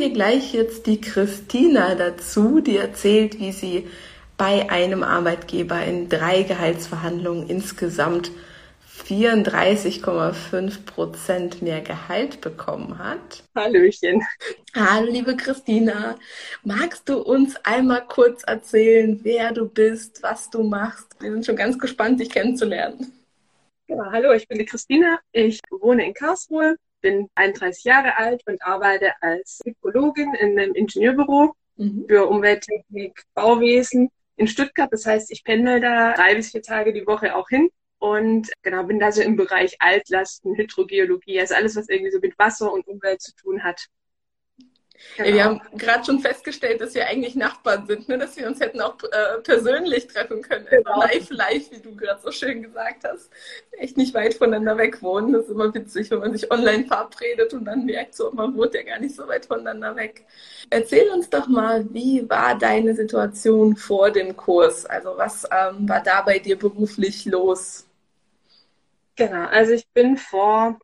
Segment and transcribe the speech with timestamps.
[0.00, 3.86] Hier gleich jetzt die Christina dazu, die erzählt, wie sie
[4.38, 8.30] bei einem Arbeitgeber in drei Gehaltsverhandlungen insgesamt
[9.06, 13.44] 34,5 Prozent mehr Gehalt bekommen hat.
[13.54, 14.22] Hallöchen.
[14.74, 16.16] Hallo, liebe Christina.
[16.64, 21.08] Magst du uns einmal kurz erzählen, wer du bist, was du machst?
[21.20, 23.12] Wir sind schon ganz gespannt, dich kennenzulernen.
[23.86, 25.18] Ja, hallo, ich bin die Christina.
[25.32, 31.54] Ich wohne in Karlsruhe, bin 31 Jahre alt und arbeite als Psychologin in einem Ingenieurbüro
[31.76, 32.04] mhm.
[32.08, 34.92] für Umwelttechnik, Bauwesen in Stuttgart.
[34.92, 38.84] Das heißt, ich pendel da drei bis vier Tage die Woche auch hin und genau
[38.84, 42.86] bin da so im Bereich Altlasten, Hydrogeologie, also alles, was irgendwie so mit Wasser und
[42.88, 43.86] Umwelt zu tun hat.
[45.16, 45.28] Genau.
[45.28, 48.18] Ja, wir haben gerade schon festgestellt, dass wir eigentlich Nachbarn sind, ne?
[48.18, 50.66] dass wir uns hätten auch äh, persönlich treffen können.
[50.70, 51.00] Also genau.
[51.00, 53.30] Live, live, wie du gerade so schön gesagt hast.
[53.72, 55.32] Echt nicht weit voneinander weg wohnen.
[55.32, 58.74] Das ist immer witzig, wenn man sich online verabredet und dann merkt, so, man wohnt
[58.74, 60.26] ja gar nicht so weit voneinander weg.
[60.70, 64.86] Erzähl uns doch mal, wie war deine Situation vor dem Kurs?
[64.86, 67.86] Also was ähm, war da bei dir beruflich los?
[69.16, 70.78] Genau, also ich bin vor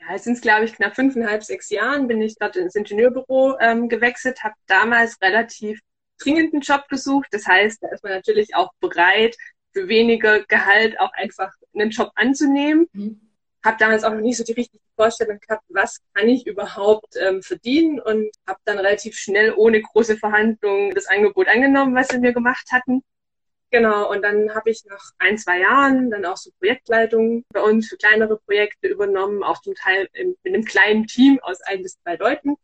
[0.00, 3.88] ja, es sind glaube ich knapp fünfeinhalb, sechs Jahren bin ich dort ins Ingenieurbüro ähm,
[3.88, 5.80] gewechselt, habe damals relativ
[6.18, 7.28] dringenden Job gesucht.
[7.30, 9.36] Das heißt, da ist man natürlich auch bereit,
[9.72, 12.86] für weniger Gehalt auch einfach einen Job anzunehmen.
[12.92, 13.20] Mhm.
[13.64, 17.42] Habe damals auch noch nicht so die richtige Vorstellung gehabt, was kann ich überhaupt ähm,
[17.42, 22.32] verdienen und habe dann relativ schnell ohne große Verhandlungen das Angebot angenommen, was sie mir
[22.32, 23.02] gemacht hatten.
[23.70, 27.88] Genau, und dann habe ich nach ein, zwei Jahren dann auch so Projektleitung bei uns
[27.88, 32.00] für kleinere Projekte übernommen, auch zum Teil in, in einem kleinen Team aus ein bis
[32.00, 32.56] zwei Leuten.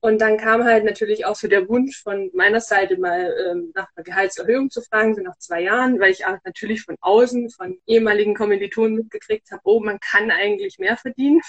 [0.00, 3.88] Und dann kam halt natürlich auch so der Wunsch von meiner Seite mal ähm, nach
[3.96, 7.78] einer Gehaltserhöhung zu fragen, so nach zwei Jahren, weil ich auch natürlich von außen, von
[7.86, 11.40] ehemaligen Kommilitonen mitgekriegt habe, oh, man kann eigentlich mehr verdienen.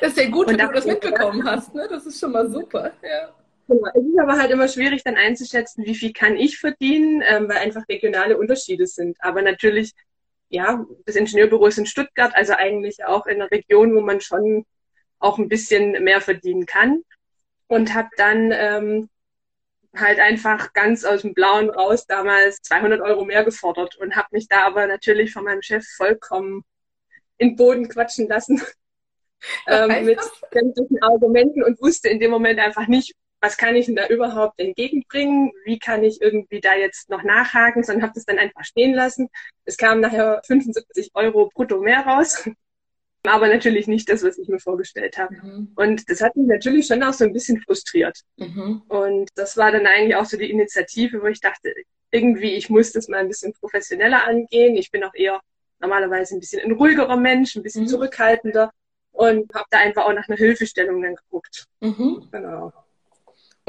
[0.00, 1.88] Das ist ja gut, und wenn du das mitbekommen hast, ne?
[1.88, 3.34] Das ist schon mal super, ja.
[3.70, 3.88] Genau.
[3.94, 7.58] Es ist aber halt immer schwierig dann einzuschätzen, wie viel kann ich verdienen, ähm, weil
[7.58, 9.16] einfach regionale Unterschiede sind.
[9.20, 9.92] Aber natürlich,
[10.48, 14.66] ja, das Ingenieurbüro ist in Stuttgart, also eigentlich auch in einer Region, wo man schon
[15.20, 17.04] auch ein bisschen mehr verdienen kann.
[17.68, 19.08] Und habe dann ähm,
[19.94, 24.48] halt einfach ganz aus dem Blauen raus damals 200 Euro mehr gefordert und habe mich
[24.48, 26.64] da aber natürlich von meinem Chef vollkommen
[27.38, 28.60] in den Boden quatschen lassen
[29.68, 30.18] ähm, mit
[30.52, 34.60] sämtlichen Argumenten und wusste in dem Moment einfach nicht, was kann ich denn da überhaupt
[34.60, 35.52] entgegenbringen?
[35.64, 37.82] Wie kann ich irgendwie da jetzt noch nachhaken?
[37.82, 39.28] Sondern habe das dann einfach stehen lassen.
[39.64, 42.48] Es kam nachher 75 Euro brutto mehr raus.
[43.24, 45.34] Aber natürlich nicht das, was ich mir vorgestellt habe.
[45.34, 45.72] Mhm.
[45.74, 48.18] Und das hat mich natürlich schon auch so ein bisschen frustriert.
[48.36, 48.82] Mhm.
[48.88, 51.74] Und das war dann eigentlich auch so die Initiative, wo ich dachte,
[52.10, 54.74] irgendwie, ich muss das mal ein bisschen professioneller angehen.
[54.76, 55.40] Ich bin auch eher
[55.80, 57.88] normalerweise ein bisschen ein ruhigerer Mensch, ein bisschen mhm.
[57.88, 58.70] zurückhaltender
[59.12, 61.66] und habe da einfach auch nach einer Hilfestellung dann geguckt.
[61.80, 62.28] Mhm.
[62.32, 62.72] Genau.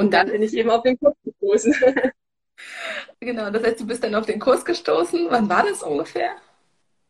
[0.01, 1.75] Und dann bin ich eben auf den Kurs gestoßen.
[3.19, 5.27] genau, das heißt, du bist dann auf den Kurs gestoßen.
[5.29, 6.31] Wann war das ungefähr?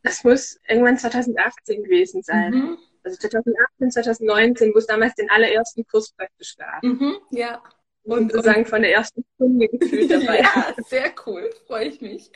[0.03, 2.53] Das muss irgendwann 2018 gewesen sein.
[2.53, 2.78] Mhm.
[3.03, 6.84] Also 2018, 2019, wo es damals den allerersten Kurs praktisch gab.
[6.84, 7.62] Mhm, ja.
[8.03, 10.41] Und sozusagen von der ersten Stunde gefühlt dabei.
[10.41, 12.31] ja, sehr cool, freue ich mich.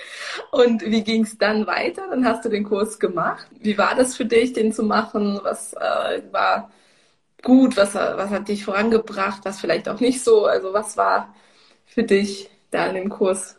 [0.51, 2.07] Und wie ging es dann weiter?
[2.09, 3.47] Dann hast du den Kurs gemacht.
[3.59, 5.39] Wie war das für dich, den zu machen?
[5.43, 6.71] Was äh, war
[7.45, 7.77] gut?
[7.77, 9.45] Was, was hat dich vorangebracht?
[9.45, 10.45] Was vielleicht auch nicht so?
[10.45, 11.33] Also was war
[11.85, 13.57] für dich da in dem Kurs?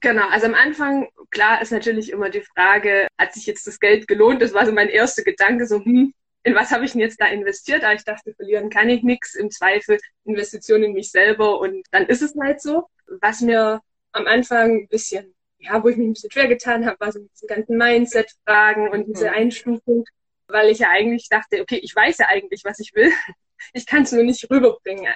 [0.00, 4.06] Genau, also am Anfang, klar, ist natürlich immer die Frage, hat sich jetzt das Geld
[4.06, 4.42] gelohnt?
[4.42, 6.12] Das war so mein erster Gedanke, so, hm,
[6.44, 7.84] in was habe ich denn jetzt da investiert?
[7.84, 9.34] Aber ich dachte, verlieren kann ich nichts.
[9.34, 12.88] Im Zweifel Investitionen in mich selber und dann ist es halt so.
[13.20, 13.80] Was mir
[14.12, 17.20] am Anfang ein bisschen, ja, wo ich mich ein bisschen schwer getan habe, war so
[17.20, 19.34] diese ganzen Mindset-Fragen und diese mhm.
[19.34, 20.04] Einstufung
[20.52, 23.12] weil ich ja eigentlich dachte, okay, ich weiß ja eigentlich, was ich will.
[23.74, 25.14] Ich kann es nur nicht rüberbringen.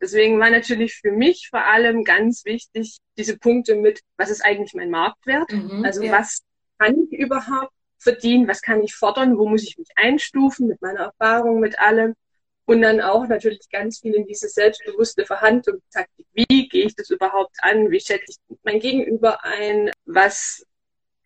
[0.00, 4.74] Deswegen war natürlich für mich vor allem ganz wichtig, diese Punkte mit, was ist eigentlich
[4.74, 5.50] mein Marktwert?
[5.50, 6.12] Mhm, also ja.
[6.12, 6.42] was
[6.78, 8.46] kann ich überhaupt verdienen?
[8.48, 9.36] Was kann ich fordern?
[9.36, 12.14] Wo muss ich mich einstufen mit meiner Erfahrung, mit allem?
[12.64, 16.26] Und dann auch natürlich ganz viel in diese selbstbewusste Verhandlungstaktik.
[16.32, 17.90] Wie gehe ich das überhaupt an?
[17.90, 19.90] Wie schätze ich mein Gegenüber ein?
[20.04, 20.64] Was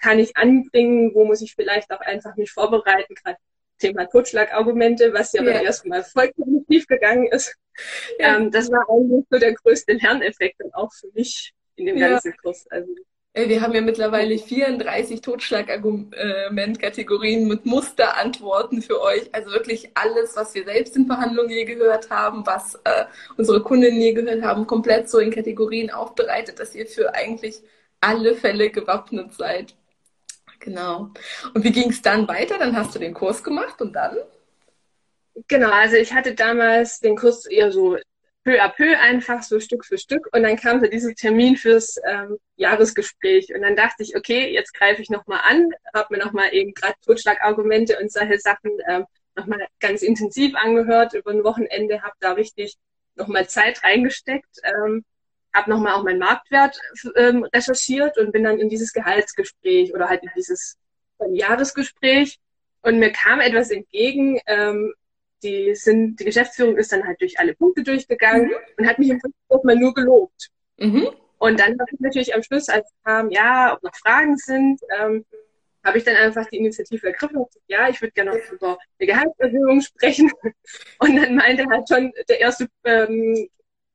[0.05, 1.15] kann ich anbringen?
[1.15, 3.15] Wo muss ich vielleicht auch einfach mich vorbereiten?
[3.15, 3.39] Gerade
[3.79, 5.55] Thema Totschlagargumente, was ja, ja.
[5.55, 7.57] dann erstmal vollkommen tief gegangen ist.
[8.19, 8.37] Ja.
[8.37, 12.11] Ähm, das war eigentlich so der größte Lerneffekt und auch für mich in dem ja.
[12.11, 12.67] ganzen Kurs.
[12.71, 12.93] Also,
[13.33, 19.35] wir haben ja mittlerweile 34 Totschlagargumentkategorien mit Musterantworten für euch.
[19.35, 23.07] Also wirklich alles, was wir selbst in Verhandlungen je gehört haben, was äh,
[23.37, 27.61] unsere Kundinnen je gehört haben, komplett so in Kategorien aufbereitet, dass ihr für eigentlich
[28.01, 29.75] alle Fälle gewappnet seid.
[30.61, 31.11] Genau.
[31.53, 32.59] Und wie ging es dann weiter?
[32.59, 34.17] Dann hast du den Kurs gemacht und dann?
[35.49, 37.97] Genau, also ich hatte damals den Kurs eher so
[38.45, 41.97] peu à peu einfach so Stück für Stück und dann kam so dieser Termin fürs
[42.07, 46.53] ähm, Jahresgespräch und dann dachte ich, okay, jetzt greife ich nochmal an, habe mir nochmal
[46.53, 52.15] eben gerade Totschlagargumente und solche Sachen ähm, nochmal ganz intensiv angehört über ein Wochenende, habe
[52.21, 52.77] da richtig
[53.17, 55.05] nochmal Zeit reingesteckt, ähm,
[55.55, 56.79] habe nochmal auch meinen Marktwert
[57.17, 60.77] ähm, recherchiert und bin dann in dieses Gehaltsgespräch oder halt in dieses
[61.31, 62.39] Jahresgespräch
[62.83, 64.93] und mir kam etwas entgegen, ähm,
[65.43, 68.55] die sind, die Geschäftsführung ist dann halt durch alle Punkte durchgegangen mhm.
[68.79, 70.51] und hat mich im Prinzip erstmal nur gelobt.
[70.79, 71.09] Mhm.
[71.39, 75.25] Und dann habe ich natürlich am Schluss, als kam, ja, ob noch Fragen sind, ähm,
[75.85, 78.79] habe ich dann einfach die Initiative ergriffen und gesagt, ja, ich würde gerne noch über
[78.99, 80.31] eine Gehaltserhöhung sprechen.
[80.99, 83.49] Und dann meinte halt schon der erste, ähm,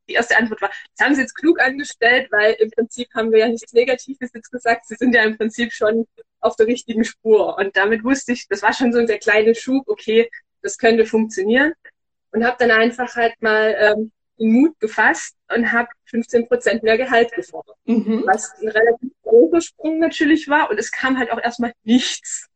[0.09, 3.39] die erste Antwort war, das haben Sie jetzt klug angestellt, weil im Prinzip haben wir
[3.39, 4.87] ja nichts Negatives jetzt gesagt.
[4.87, 6.07] Sie sind ja im Prinzip schon
[6.41, 7.57] auf der richtigen Spur.
[7.57, 10.29] Und damit wusste ich, das war schon so der kleine Schub, okay,
[10.61, 11.73] das könnte funktionieren.
[12.31, 16.97] Und habe dann einfach halt mal ähm, den Mut gefasst und habe 15 Prozent mehr
[16.97, 17.77] Gehalt gefordert.
[17.85, 18.23] Mhm.
[18.25, 20.69] Was ein relativ großer Sprung natürlich war.
[20.69, 22.47] Und es kam halt auch erstmal nichts.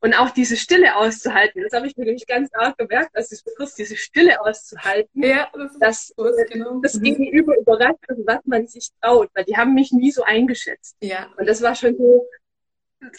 [0.00, 3.42] Und auch diese Stille auszuhalten, das habe ich mir nämlich ganz arg gemerkt, als ich
[3.56, 5.50] Kurs, diese Stille auszuhalten, ja,
[5.80, 6.14] das dass
[6.50, 6.80] genau.
[6.80, 7.02] das mhm.
[7.02, 10.96] Gegenüber überrascht ist, was man sich traut, weil die haben mich nie so eingeschätzt.
[11.00, 11.28] Ja.
[11.36, 12.28] Und das war schon so,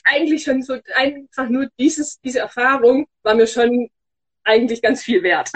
[0.05, 3.89] eigentlich schon so einfach nur dieses, diese Erfahrung war mir schon
[4.43, 5.51] eigentlich ganz viel wert.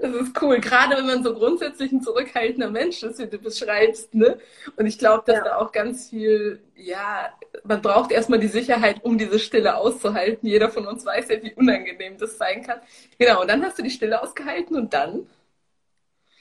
[0.00, 4.14] Das ist cool, gerade wenn man so grundsätzlich ein zurückhaltender Mensch ist, wie du beschreibst,
[4.14, 4.38] ne?
[4.76, 5.44] Und ich glaube, dass ja.
[5.44, 7.32] da auch ganz viel, ja,
[7.62, 10.48] man braucht erstmal die Sicherheit, um diese Stille auszuhalten.
[10.48, 12.80] Jeder von uns weiß ja, wie unangenehm das sein kann.
[13.18, 15.26] Genau, und dann hast du die Stille ausgehalten und dann?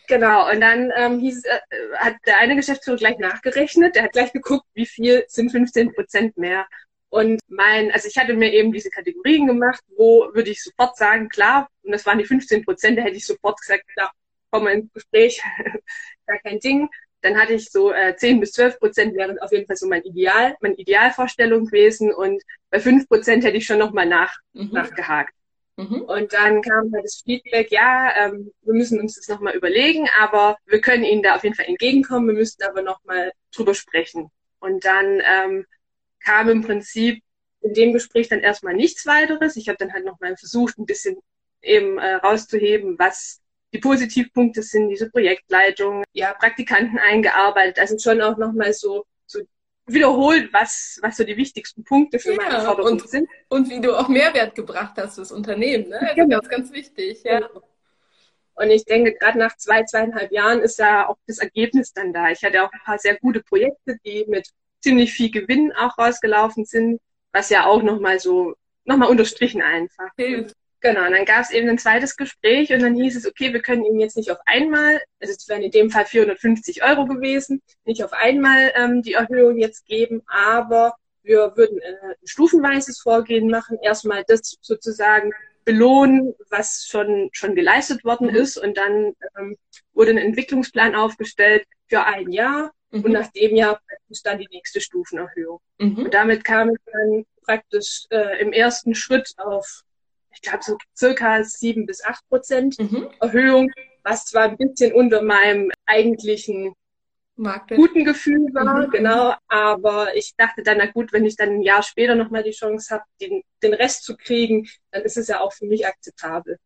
[0.07, 1.59] Genau, und dann ähm, hieß, äh,
[1.97, 6.37] hat der eine Geschäftsführer gleich nachgerechnet, der hat gleich geguckt, wie viel sind 15 Prozent
[6.37, 6.65] mehr.
[7.11, 11.27] Und mein, also ich hatte mir eben diese Kategorien gemacht, wo würde ich sofort sagen,
[11.27, 14.13] klar, und das waren die 15 Prozent, da hätte ich sofort gesagt, klar,
[14.49, 15.41] komm mal ins Gespräch,
[16.25, 16.87] gar kein Ding.
[17.21, 20.03] Dann hatte ich so äh, 10 bis 12 Prozent wären auf jeden Fall so mein
[20.03, 22.13] Ideal, meine Idealvorstellung gewesen.
[22.13, 24.69] Und bei 5 Prozent hätte ich schon nochmal nach, mhm.
[24.71, 25.33] nachgehakt.
[25.75, 26.03] Mhm.
[26.03, 30.55] Und dann kam halt das Feedback, ja, ähm, wir müssen uns das nochmal überlegen, aber
[30.65, 34.29] wir können Ihnen da auf jeden Fall entgegenkommen, wir müssten aber nochmal drüber sprechen.
[34.59, 35.65] Und dann ähm,
[36.23, 37.23] kam im Prinzip
[37.61, 39.55] in dem Gespräch dann erstmal nichts weiteres.
[39.55, 41.17] Ich habe dann halt nochmal versucht, ein bisschen
[41.61, 43.39] eben äh, rauszuheben, was
[43.73, 49.39] die Positivpunkte sind, diese Projektleitung, ja, Praktikanten eingearbeitet, also schon auch nochmal so, so
[49.85, 53.29] wiederholt, was, was so die wichtigsten Punkte für ja, meine Forderung und, sind.
[53.49, 55.99] Und wie du auch Mehrwert gebracht hast fürs Unternehmen, ne?
[56.01, 56.39] Also genau.
[56.39, 57.39] ganz, ganz wichtig, ja.
[57.39, 57.63] Genau.
[58.55, 62.29] Und ich denke, gerade nach zwei, zweieinhalb Jahren ist ja auch das Ergebnis dann da.
[62.29, 64.49] Ich hatte auch ein paar sehr gute Projekte, die mit
[64.81, 66.99] ziemlich viel Gewinn auch rausgelaufen sind,
[67.31, 68.55] was ja auch nochmal so,
[68.85, 70.09] nochmal unterstrichen einfach.
[70.17, 70.55] Hilft.
[70.81, 73.61] Genau, und dann gab es eben ein zweites Gespräch und dann hieß es, okay, wir
[73.61, 77.61] können Ihnen jetzt nicht auf einmal, also es wären in dem Fall 450 Euro gewesen,
[77.85, 83.47] nicht auf einmal ähm, die Erhöhung jetzt geben, aber wir würden äh, ein stufenweises Vorgehen
[83.47, 85.31] machen, erstmal das sozusagen
[85.65, 88.35] belohnen, was schon, schon geleistet worden mhm.
[88.35, 89.57] ist und dann ähm,
[89.93, 93.05] wurde ein Entwicklungsplan aufgestellt für ein Jahr Mhm.
[93.05, 95.59] Und nach dem Jahr praktisch dann die nächste Stufenerhöhung.
[95.79, 96.05] Mhm.
[96.05, 99.83] Und damit kam ich dann praktisch äh, im ersten Schritt auf,
[100.33, 103.09] ich glaube, so circa sieben bis acht Prozent mhm.
[103.19, 103.71] Erhöhung,
[104.03, 106.73] was zwar ein bisschen unter meinem eigentlichen
[107.35, 108.91] Markt guten Gefühl war, mhm.
[108.91, 112.51] genau, aber ich dachte dann, na gut, wenn ich dann ein Jahr später nochmal die
[112.51, 116.57] Chance habe, den, den Rest zu kriegen, dann ist es ja auch für mich akzeptabel.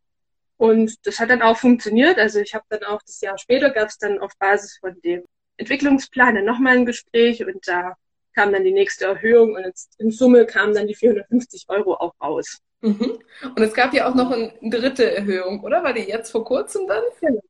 [0.57, 2.17] Und das hat dann auch funktioniert.
[2.17, 5.23] Also ich habe dann auch das Jahr später gab es dann auf Basis von dem
[5.57, 7.95] Entwicklungsplan dann nochmal ein Gespräch und da
[8.33, 12.59] kam dann die nächste Erhöhung und in Summe kamen dann die 450 Euro auch raus.
[12.81, 13.19] Mhm.
[13.55, 15.83] Und es gab ja auch noch eine dritte Erhöhung, oder?
[15.83, 17.03] War die jetzt vor kurzem dann?
[17.21, 17.41] Genau,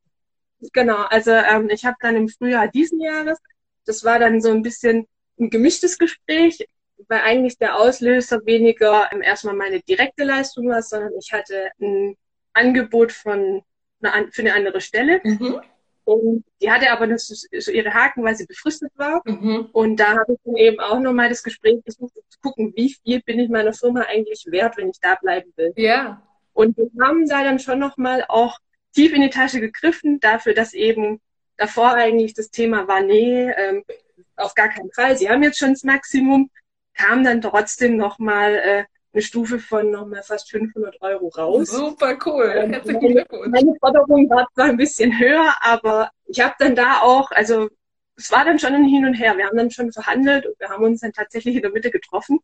[0.71, 1.03] genau.
[1.09, 3.39] also ähm, ich habe dann im Frühjahr diesen Jahres,
[3.85, 5.07] das war dann so ein bisschen
[5.39, 6.65] ein gemischtes Gespräch,
[7.09, 12.15] weil eigentlich der Auslöser weniger ähm, erstmal meine direkte Leistung war, sondern ich hatte ein
[12.53, 13.63] Angebot von
[14.01, 15.19] eine, für eine andere Stelle.
[15.24, 15.59] Mhm
[16.05, 19.21] Und die hatte aber das, so ihre Haken, weil sie befristet war.
[19.25, 19.69] Mhm.
[19.74, 22.95] Und da habe ich dann eben auch nochmal das Gespräch gesucht, um zu gucken, wie
[23.03, 25.74] viel bin ich meiner Firma eigentlich wert, wenn ich da bleiben will.
[25.75, 26.21] Ja.
[26.53, 28.59] Und wir haben da dann schon nochmal auch
[28.93, 31.19] tief in die Tasche gegriffen, dafür, dass eben
[31.57, 33.83] davor eigentlich das Thema war, nee, ähm,
[34.35, 35.17] auf gar keinen Fall.
[35.17, 36.50] Sie haben jetzt schon das Maximum,
[36.93, 38.83] kam dann trotzdem nochmal äh,
[39.15, 41.69] eine Stufe von nochmal fast 500 Euro raus.
[41.69, 42.51] Super cool.
[42.53, 43.48] Ähm, Herzlichen Glückwunsch.
[43.48, 47.69] Meine Forderung war zwar ein bisschen höher, aber ich habe dann da auch, also
[48.17, 49.38] es war dann schon ein Hin und Her.
[49.38, 52.39] Wir haben dann schon verhandelt und wir haben uns dann tatsächlich in der Mitte getroffen.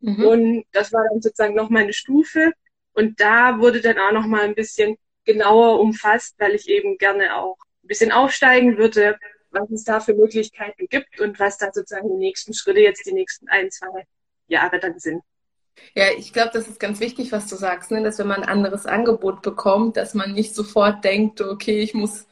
[0.00, 0.24] Mhm.
[0.24, 2.52] Und das war dann sozusagen nochmal eine Stufe.
[2.92, 7.56] Und da wurde dann auch nochmal ein bisschen genauer umfasst, weil ich eben gerne auch
[7.84, 9.16] ein bisschen aufsteigen würde,
[9.50, 13.12] was es da für Möglichkeiten gibt und was da sozusagen die nächsten Schritte jetzt die
[13.12, 14.04] nächsten ein, zwei
[14.48, 15.22] Jahre dann sind.
[15.94, 18.02] Ja, ich glaube, das ist ganz wichtig, was du sagst, ne?
[18.02, 22.26] dass wenn man ein anderes Angebot bekommt, dass man nicht sofort denkt, okay, ich muss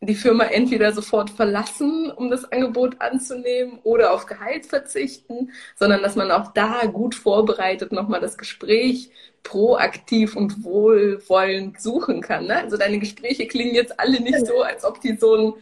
[0.00, 6.16] die Firma entweder sofort verlassen, um das Angebot anzunehmen, oder auf Gehalt verzichten, sondern dass
[6.16, 9.10] man auch da gut vorbereitet nochmal das Gespräch
[9.44, 12.46] proaktiv und wohlwollend suchen kann.
[12.46, 12.58] Ne?
[12.58, 15.54] Also deine Gespräche klingen jetzt alle nicht so, als ob die so ein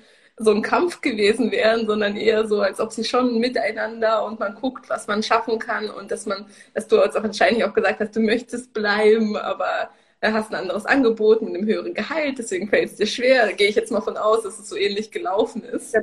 [0.43, 4.55] so ein Kampf gewesen wären, sondern eher so, als ob sie schon miteinander und man
[4.55, 8.01] guckt, was man schaffen kann und dass man, dass du jetzt auch wahrscheinlich auch gesagt
[8.01, 9.91] hast, du möchtest bleiben, aber
[10.23, 13.47] hast ein anderes Angebot mit einem höheren Gehalt, deswegen fällt es dir schwer.
[13.47, 15.95] Da gehe ich jetzt mal von aus, dass es so ähnlich gelaufen ist.
[15.95, 16.03] Ja.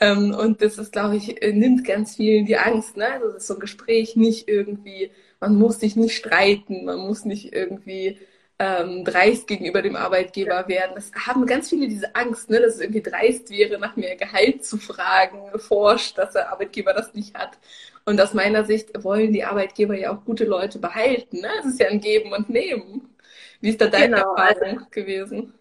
[0.00, 3.06] Ähm, und das ist, glaube ich, äh, nimmt ganz vielen die Angst, ne?
[3.22, 7.52] Das ist so ein Gespräch nicht irgendwie, man muss sich nicht streiten, man muss nicht
[7.54, 8.18] irgendwie
[8.64, 10.92] ähm, dreist gegenüber dem Arbeitgeber werden.
[10.94, 14.64] Das haben ganz viele diese Angst, ne, dass es irgendwie dreist wäre, nach mehr Gehalt
[14.64, 17.58] zu fragen, forscht, dass der Arbeitgeber das nicht hat.
[18.06, 21.40] Und aus meiner Sicht wollen die Arbeitgeber ja auch gute Leute behalten.
[21.40, 21.48] Ne?
[21.60, 23.14] Es ist ja ein Geben und Nehmen.
[23.60, 25.54] Wie ist da deine genau, Erfahrung also, gewesen?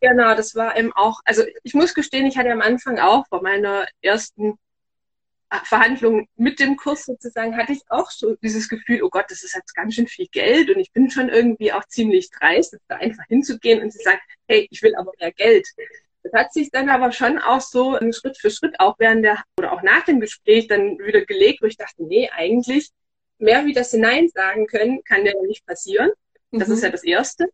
[0.00, 3.40] Genau, das war eben auch, also ich muss gestehen, ich hatte am Anfang auch bei
[3.40, 4.58] meiner ersten
[5.64, 9.54] Verhandlungen mit dem Kurs sozusagen hatte ich auch so dieses Gefühl, oh Gott, das ist
[9.54, 13.24] jetzt ganz schön viel Geld und ich bin schon irgendwie auch ziemlich dreist, da einfach
[13.28, 15.66] hinzugehen und zu sagen, hey, ich will aber mehr Geld.
[16.22, 19.72] Das hat sich dann aber schon auch so Schritt für Schritt auch während der oder
[19.72, 22.90] auch nach dem Gespräch dann wieder gelegt, wo ich dachte, nee, eigentlich
[23.38, 26.10] mehr wie das Nein sagen können, kann ja nicht passieren.
[26.50, 26.74] Das mhm.
[26.74, 27.48] ist ja das Erste.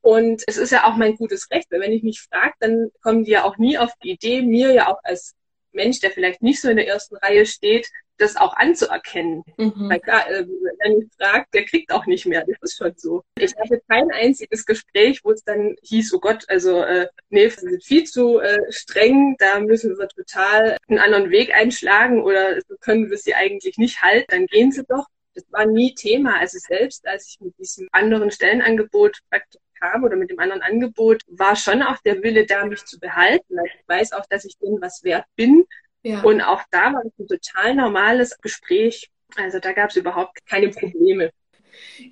[0.00, 3.24] Und es ist ja auch mein gutes Recht, weil wenn ich mich frage, dann kommen
[3.24, 5.34] die ja auch nie auf die Idee, mir ja auch als
[5.74, 7.88] Mensch, der vielleicht nicht so in der ersten Reihe steht,
[8.18, 9.42] das auch anzuerkennen.
[9.56, 9.88] Mhm.
[9.90, 10.46] Weil klar, äh,
[10.78, 12.44] wenn ich fragt, der kriegt auch nicht mehr.
[12.46, 13.22] Das ist schon so.
[13.38, 17.50] Ich hatte kein einziges Gespräch, wo es dann hieß, oh Gott, also äh, nee, wir
[17.50, 22.76] sind viel zu äh, streng, da müssen wir total einen anderen Weg einschlagen oder so
[22.80, 25.06] können wir sie eigentlich nicht halten, dann gehen sie doch.
[25.34, 26.38] Das war nie Thema.
[26.38, 31.22] Also selbst als ich mit diesem anderen Stellenangebot praktisch kam oder mit dem anderen Angebot,
[31.28, 33.58] war schon auch der Wille da, mich zu behalten.
[33.58, 35.64] Also ich weiß auch, dass ich denen was wert bin.
[36.02, 36.22] Ja.
[36.22, 39.10] Und auch da war es ein total normales Gespräch.
[39.36, 41.30] Also da gab es überhaupt keine Probleme.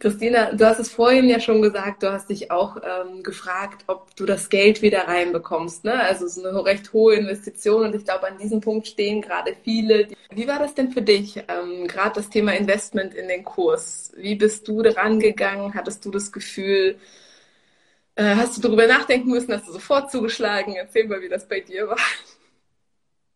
[0.01, 4.15] Christina, du hast es vorhin ja schon gesagt, du hast dich auch ähm, gefragt, ob
[4.17, 5.85] du das Geld wieder reinbekommst.
[5.85, 5.95] Ne?
[6.01, 9.55] Also es ist eine recht hohe Investition und ich glaube, an diesem Punkt stehen gerade
[9.63, 10.09] viele.
[10.31, 14.13] Wie war das denn für dich, ähm, gerade das Thema Investment in den Kurs?
[14.17, 15.75] Wie bist du daran gegangen?
[15.75, 16.97] Hattest du das Gefühl,
[18.15, 19.53] äh, hast du darüber nachdenken müssen?
[19.53, 20.75] Hast du sofort zugeschlagen?
[20.77, 21.99] Erzähl mal, wie das bei dir war.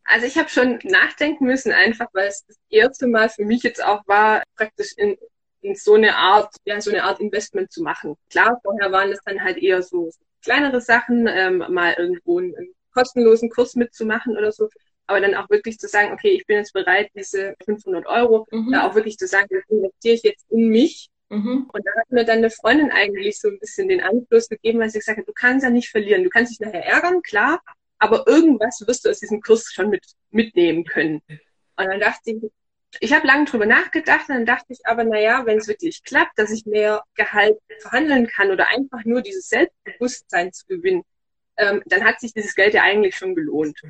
[0.04, 3.82] Also ich habe schon nachdenken müssen, einfach weil es das erste Mal für mich jetzt
[3.82, 5.16] auch war, praktisch in,
[5.62, 8.14] in so eine Art, ja, so eine Art Investment zu machen.
[8.30, 10.10] Klar, vorher waren es dann halt eher so
[10.42, 14.68] kleinere Sachen, ähm, mal irgendwo einen, einen kostenlosen Kurs mitzumachen oder so.
[15.08, 18.72] Aber dann auch wirklich zu sagen, okay, ich bin jetzt bereit, diese 500 Euro, mhm.
[18.72, 21.68] da auch wirklich zu sagen, das investiere ich jetzt in mich Mhm.
[21.72, 24.90] Und da hat mir dann eine Freundin eigentlich so ein bisschen den Anschluss gegeben, weil
[24.90, 26.22] sie gesagt hat, du kannst ja nicht verlieren.
[26.22, 27.60] Du kannst dich nachher ärgern, klar,
[27.98, 31.22] aber irgendwas wirst du aus diesem Kurs schon mit, mitnehmen können.
[31.28, 32.36] Und dann dachte ich,
[33.00, 36.50] ich habe lange drüber nachgedacht, dann dachte ich aber, naja, wenn es wirklich klappt, dass
[36.50, 41.02] ich mehr Gehalt verhandeln kann oder einfach nur dieses Selbstbewusstsein zu gewinnen,
[41.56, 43.80] ähm, dann hat sich dieses Geld ja eigentlich schon gelohnt.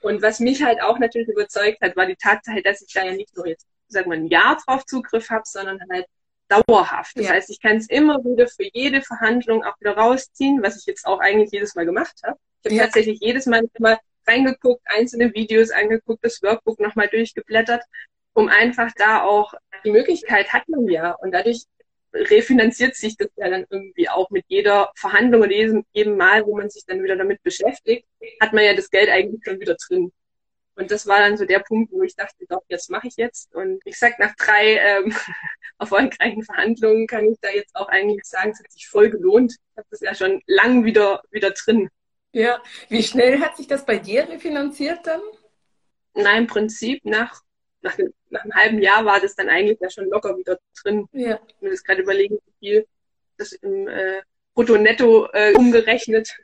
[0.00, 3.12] Und was mich halt auch natürlich überzeugt hat, war die Tatsache, dass ich da ja
[3.12, 6.06] nicht nur jetzt, sagen wir, ein Jahr drauf Zugriff habe, sondern halt
[6.48, 7.16] dauerhaft.
[7.16, 7.32] Das ja.
[7.32, 11.06] heißt, ich kann es immer wieder für jede Verhandlung auch wieder rausziehen, was ich jetzt
[11.06, 12.38] auch eigentlich jedes Mal gemacht habe.
[12.62, 12.84] Ich habe ja.
[12.84, 17.82] tatsächlich jedes Mal mal reingeguckt, einzelne Videos angeguckt, das Workbook nochmal durchgeblättert,
[18.32, 21.64] um einfach da auch die Möglichkeit hat man ja und dadurch
[22.12, 26.56] refinanziert sich das ja dann irgendwie auch mit jeder Verhandlung und jedem, jedem Mal, wo
[26.56, 28.06] man sich dann wieder damit beschäftigt,
[28.40, 30.12] hat man ja das Geld eigentlich schon wieder drin.
[30.76, 33.54] Und das war dann so der Punkt, wo ich dachte, doch, jetzt mache ich jetzt.
[33.54, 35.14] Und ich sag, nach drei ähm,
[35.78, 39.52] erfolgreichen Verhandlungen kann ich da jetzt auch eigentlich sagen, es hat sich voll gelohnt.
[39.52, 41.88] Ich habe das ja schon lang wieder, wieder drin.
[42.32, 45.22] Ja, wie schnell hat sich das bei dir refinanziert dann?
[46.12, 47.40] Nein, im Prinzip nach,
[47.80, 47.96] nach,
[48.28, 51.06] nach einem halben Jahr war das dann eigentlich ja schon locker wieder drin.
[51.12, 51.40] Ja.
[51.46, 52.86] Ich muss gerade überlegen, wie viel
[53.38, 54.20] das im äh,
[54.54, 56.36] Brutto-Netto äh, umgerechnet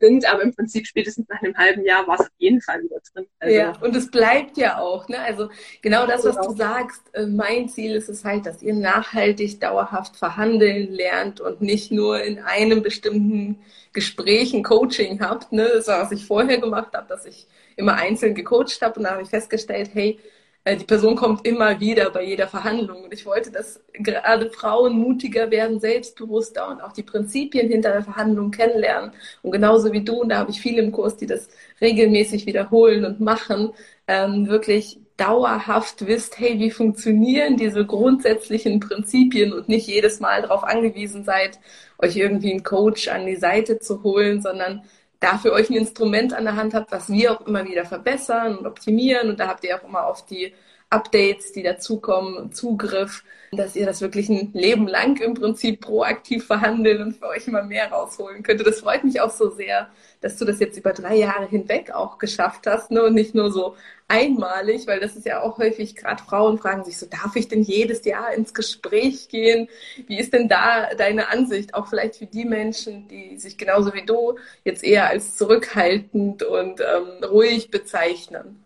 [0.00, 3.00] sind, aber im Prinzip spätestens nach einem halben Jahr war es auf jeden Fall wieder
[3.12, 3.26] drin.
[3.38, 5.20] Also, ja, und es bleibt ja auch, ne?
[5.20, 5.50] Also
[5.82, 6.48] genau das, was genau.
[6.48, 11.60] du sagst, äh, mein Ziel ist es halt, dass ihr nachhaltig, dauerhaft verhandeln lernt und
[11.60, 13.60] nicht nur in einem bestimmten
[13.92, 15.52] Gespräch ein Coaching habt.
[15.52, 15.68] Ne?
[15.72, 19.12] Das war, was ich vorher gemacht habe, dass ich immer einzeln gecoacht habe und da
[19.12, 20.18] habe ich festgestellt, hey,
[20.66, 23.04] die Person kommt immer wieder bei jeder Verhandlung.
[23.04, 28.02] Und ich wollte, dass gerade Frauen mutiger werden, selbstbewusster und auch die Prinzipien hinter der
[28.04, 29.12] Verhandlung kennenlernen.
[29.42, 31.48] Und genauso wie du, und da habe ich viele im Kurs, die das
[31.80, 33.72] regelmäßig wiederholen und machen,
[34.06, 40.64] ähm, wirklich dauerhaft wisst, hey, wie funktionieren diese grundsätzlichen Prinzipien und nicht jedes Mal darauf
[40.64, 41.58] angewiesen seid,
[41.98, 44.82] euch irgendwie einen Coach an die Seite zu holen, sondern
[45.20, 48.66] dafür euch ein Instrument an der Hand habt, was wir auch immer wieder verbessern und
[48.66, 49.30] optimieren.
[49.30, 50.52] Und da habt ihr auch immer auf die
[50.90, 57.02] Updates, die dazukommen, Zugriff, dass ihr das wirklich ein Leben lang im Prinzip proaktiv verhandeln
[57.02, 58.64] und für euch immer mehr rausholen könnt.
[58.64, 59.88] Das freut mich auch so sehr,
[60.20, 63.02] dass du das jetzt über drei Jahre hinweg auch geschafft hast ne?
[63.02, 66.98] und nicht nur so einmalig, weil das ist ja auch häufig, gerade Frauen fragen sich
[66.98, 69.68] so, darf ich denn jedes Jahr ins Gespräch gehen?
[70.06, 74.04] Wie ist denn da deine Ansicht, auch vielleicht für die Menschen, die sich genauso wie
[74.04, 78.64] du jetzt eher als zurückhaltend und ähm, ruhig bezeichnen?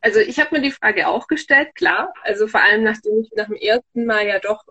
[0.00, 2.12] Also ich habe mir die Frage auch gestellt, klar.
[2.22, 4.64] Also vor allem nachdem ich nach dem ersten Mal ja doch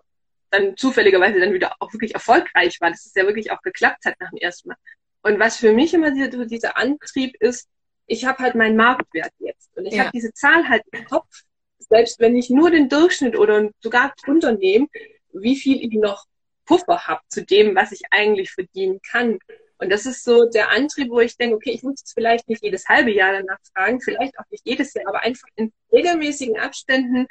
[0.50, 4.16] dann zufälligerweise dann wieder auch wirklich erfolgreich war, dass es ja wirklich auch geklappt hat
[4.20, 4.78] nach dem ersten Mal.
[5.22, 7.68] Und was für mich immer dieser, dieser Antrieb ist,
[8.08, 9.70] ich habe halt meinen Marktwert jetzt.
[9.78, 10.02] Und ich ja.
[10.02, 11.44] habe diese Zahl halt im Kopf,
[11.78, 14.88] selbst wenn ich nur den Durchschnitt oder sogar drunter nehme,
[15.34, 16.26] wie viel ich noch
[16.66, 19.40] Puffer habe zu dem, was ich eigentlich verdienen kann.
[19.80, 22.62] Und das ist so der Antrieb, wo ich denke, okay, ich muss jetzt vielleicht nicht
[22.64, 27.28] jedes halbe Jahr danach fragen, vielleicht auch nicht jedes Jahr, aber einfach in regelmäßigen Abständen,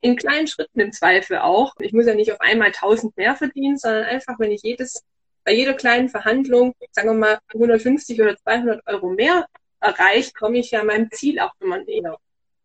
[0.00, 1.74] in kleinen Schritten im Zweifel auch.
[1.80, 5.02] Ich muss ja nicht auf einmal 1000 mehr verdienen, sondern einfach, wenn ich jedes,
[5.44, 9.46] bei jeder kleinen Verhandlung, sagen wir mal 150 oder 200 Euro mehr
[9.80, 12.16] erreicht, komme ich ja meinem Ziel auch immer näher.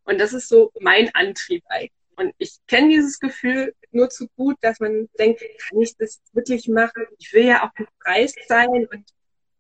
[0.06, 1.92] Und das ist so mein Antrieb eigentlich.
[2.16, 6.68] Und ich kenne dieses Gefühl nur zu gut, dass man denkt, kann ich das wirklich
[6.68, 7.08] machen?
[7.18, 9.04] Ich will ja auch Preis sein und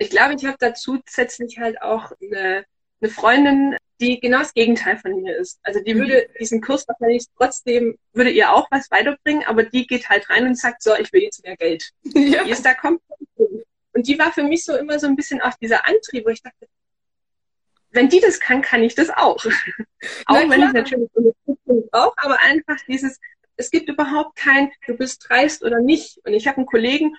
[0.03, 2.65] ich glaube, ich habe da zusätzlich halt auch eine,
[3.01, 5.59] eine Freundin, die genau das Gegenteil von mir ist.
[5.63, 6.37] Also die würde mhm.
[6.39, 10.57] diesen Kurs wahrscheinlich trotzdem, würde ihr auch was weiterbringen, aber die geht halt rein und
[10.57, 11.91] sagt, so, ich will jetzt mehr Geld.
[12.13, 12.43] Ja.
[12.43, 13.19] Die ist da komplett
[13.93, 16.41] Und die war für mich so immer so ein bisschen auch dieser Antrieb, wo ich
[16.41, 16.67] dachte,
[17.91, 19.43] wenn die das kann, kann ich das auch.
[20.25, 23.19] auch wenn ich natürlich Unterstützung brauche, aber einfach dieses,
[23.55, 26.19] es gibt überhaupt kein, du bist dreist oder nicht.
[26.25, 27.15] Und ich habe einen Kollegen,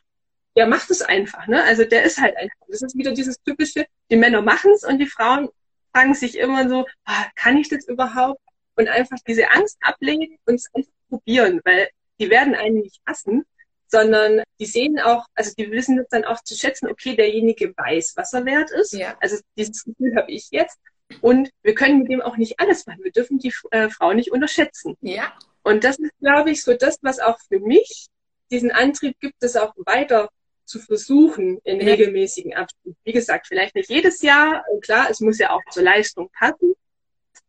[0.56, 1.62] der macht es einfach, ne?
[1.64, 2.56] Also der ist halt einfach.
[2.68, 5.48] Das ist wieder dieses typische, die Männer machen es und die Frauen
[5.92, 8.40] fragen sich immer so, ah, kann ich das überhaupt?
[8.76, 11.88] Und einfach diese Angst ablegen und es einfach probieren, weil
[12.18, 13.44] die werden einen nicht hassen,
[13.88, 18.14] sondern die sehen auch, also die wissen das dann auch zu schätzen, okay, derjenige weiß,
[18.16, 18.92] was er wert ist.
[18.92, 19.16] Ja.
[19.20, 20.78] Also dieses Gefühl habe ich jetzt.
[21.20, 23.04] Und wir können mit dem auch nicht alles machen.
[23.04, 24.96] Wir dürfen die äh, Frau nicht unterschätzen.
[25.00, 25.32] Ja.
[25.62, 28.06] Und das ist, glaube ich, so das, was auch für mich
[28.50, 30.28] diesen Antrieb gibt, das auch weiter
[30.64, 32.96] zu versuchen in regelmäßigen Abständen.
[33.04, 36.74] Wie gesagt, vielleicht nicht jedes Jahr, klar, es muss ja auch zur Leistung passen,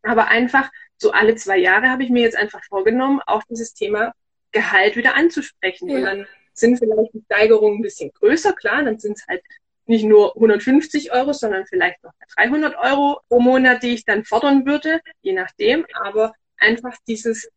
[0.02, 4.14] aber einfach so alle zwei Jahre habe ich mir jetzt einfach vorgenommen, auch dieses Thema
[4.52, 5.88] Gehalt wieder anzusprechen.
[5.88, 5.96] Ja.
[5.96, 9.42] Und dann sind vielleicht die Steigerungen ein bisschen größer, klar, dann sind es halt
[9.86, 14.66] nicht nur 150 Euro, sondern vielleicht noch 300 Euro pro Monat, die ich dann fordern
[14.66, 15.86] würde, je nachdem.
[15.92, 17.48] Aber einfach dieses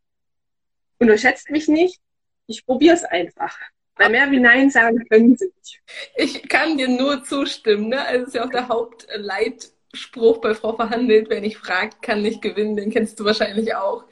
[0.98, 2.00] unterschätzt mich nicht,
[2.46, 3.58] ich probiere es einfach.
[4.00, 5.82] Weil mehr wie Nein sagen können sie nicht.
[6.16, 7.90] Ich kann dir nur zustimmen.
[7.90, 8.00] Ne?
[8.00, 12.40] Also es ist ja auch der Hauptleitspruch bei Frau Verhandelt, wer nicht fragt, kann nicht
[12.40, 12.76] gewinnen.
[12.76, 14.04] Den kennst du wahrscheinlich auch.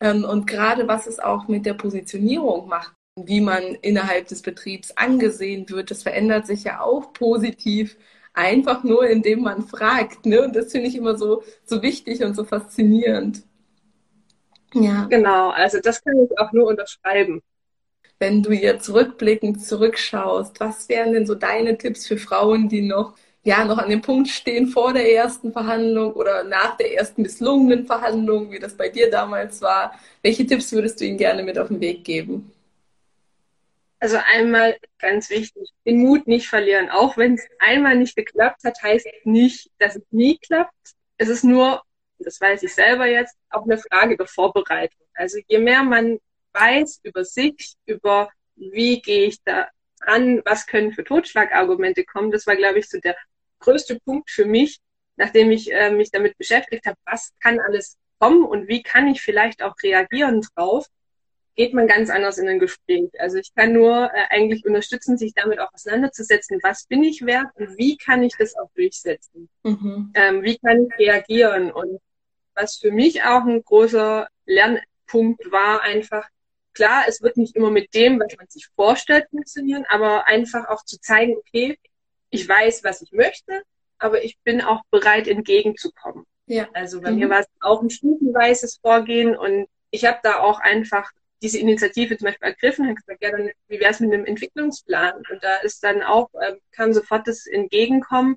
[0.00, 4.92] Ähm, und gerade was es auch mit der Positionierung macht, wie man innerhalb des Betriebs
[4.92, 7.98] angesehen wird, das verändert sich ja auch positiv
[8.32, 10.24] einfach nur, indem man fragt.
[10.24, 10.42] Ne?
[10.42, 13.42] Und das finde ich immer so, so wichtig und so faszinierend.
[14.72, 15.04] Ja.
[15.10, 17.42] Genau, also das kann ich auch nur unterschreiben
[18.18, 23.14] wenn du jetzt rückblickend zurückschaust, was wären denn so deine Tipps für Frauen, die noch
[23.42, 27.86] ja noch an dem Punkt stehen vor der ersten Verhandlung oder nach der ersten misslungenen
[27.86, 29.98] Verhandlung, wie das bei dir damals war?
[30.22, 32.50] Welche Tipps würdest du ihnen gerne mit auf den Weg geben?
[34.00, 36.90] Also einmal ganz wichtig, den Mut nicht verlieren.
[36.90, 40.74] Auch wenn es einmal nicht geklappt hat, heißt nicht, dass es nie klappt.
[41.16, 41.82] Es ist nur,
[42.18, 45.06] das weiß ich selber jetzt, auch eine Frage der Vorbereitung.
[45.14, 46.18] Also je mehr man
[46.54, 49.68] weiß über sich, über wie gehe ich da
[50.00, 52.30] dran, was können für Totschlagargumente kommen.
[52.30, 53.16] Das war, glaube ich, so der
[53.60, 54.80] größte Punkt für mich,
[55.16, 59.20] nachdem ich äh, mich damit beschäftigt habe, was kann alles kommen und wie kann ich
[59.20, 60.86] vielleicht auch reagieren drauf,
[61.56, 63.10] geht man ganz anders in ein Gespräch.
[63.18, 67.46] Also ich kann nur äh, eigentlich unterstützen, sich damit auch auseinanderzusetzen, was bin ich wert
[67.54, 69.48] und wie kann ich das auch durchsetzen?
[69.62, 70.12] Mhm.
[70.14, 71.70] Ähm, wie kann ich reagieren?
[71.70, 72.00] Und
[72.54, 76.28] was für mich auch ein großer Lernpunkt war, einfach,
[76.74, 80.84] klar, es wird nicht immer mit dem, was man sich vorstellt, funktionieren, aber einfach auch
[80.84, 81.78] zu zeigen, okay,
[82.30, 83.62] ich weiß, was ich möchte,
[83.98, 86.24] aber ich bin auch bereit, entgegenzukommen.
[86.46, 86.68] Ja.
[86.74, 87.18] Also bei mhm.
[87.18, 91.10] mir war es auch ein stufenweises Vorgehen und ich habe da auch einfach
[91.40, 95.22] diese Initiative zum Beispiel ergriffen, habe gesagt, ja, dann wie wäre es mit einem Entwicklungsplan?
[95.30, 98.36] Und da ist dann auch, äh, kam sofort das Entgegenkommen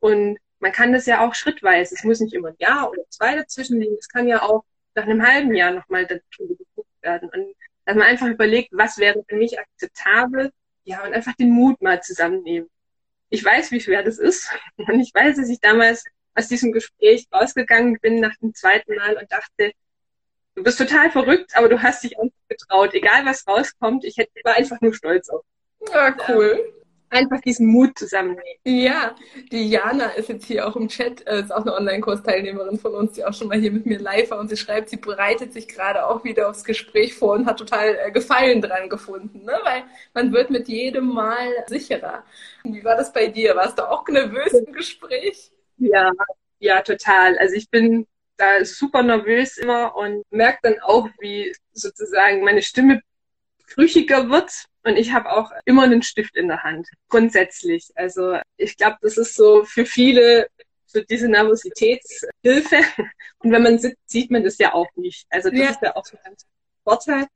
[0.00, 1.94] und man kann das ja auch schrittweise.
[1.94, 3.96] Es muss nicht immer ein Jahr oder zwei dazwischen liegen.
[3.98, 7.28] Es kann ja auch nach einem halben Jahr nochmal dazu geguckt werden.
[7.28, 7.54] Und
[7.86, 10.52] dass man einfach überlegt, was wäre für mich akzeptabel,
[10.84, 12.68] ja, und einfach den Mut mal zusammennehmen.
[13.30, 14.52] Ich weiß, wie schwer das ist.
[14.76, 16.04] Und ich weiß, dass ich damals
[16.36, 19.72] aus diesem Gespräch rausgegangen bin nach dem zweiten Mal und dachte,
[20.54, 22.92] du bist total verrückt, aber du hast dich einfach getraut.
[22.92, 25.42] Egal was rauskommt, ich hätte, war einfach nur stolz auf.
[25.92, 26.74] Ja, cool.
[27.08, 28.42] Einfach diesen Mut zusammennehmen.
[28.64, 29.14] Ja,
[29.52, 33.12] die Jana ist jetzt hier auch im Chat, äh, ist auch eine Online-Kurs-Teilnehmerin von uns,
[33.12, 35.68] die auch schon mal hier mit mir live war und sie schreibt, sie bereitet sich
[35.68, 39.58] gerade auch wieder aufs Gespräch vor und hat total äh, Gefallen dran gefunden, ne?
[39.62, 42.24] weil man wird mit jedem Mal sicherer.
[42.64, 43.54] Wie war das bei dir?
[43.54, 45.52] Warst du auch nervös im Gespräch?
[45.78, 46.10] Ja,
[46.58, 47.38] ja, total.
[47.38, 53.00] Also ich bin da super nervös immer und merke dann auch, wie sozusagen meine Stimme
[53.74, 54.52] brüchiger wird.
[54.84, 57.90] Und ich habe auch immer einen Stift in der Hand, grundsätzlich.
[57.96, 60.48] Also ich glaube, das ist so für viele
[60.96, 62.76] so diese Nervositätshilfe.
[63.38, 65.26] Und wenn man sitzt, sieht man das ja auch nicht.
[65.30, 65.70] Also das ja.
[65.70, 66.46] ist ja auch so ein ganz
[66.84, 67.26] Vorteil.